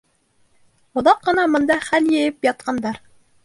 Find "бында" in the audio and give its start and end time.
1.57-1.77